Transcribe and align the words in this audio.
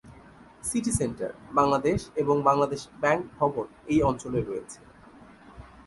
City 0.63 0.91
Centre 0.99 1.31
Bangladesh 1.53 1.99
এবং 2.15 2.35
Bangladesh 2.49 2.81
Bank 3.01 3.21
ভবন 3.37 3.65
এই 3.87 3.99
অঞ্চলে 4.09 4.39
রয়েছে। 4.41 4.79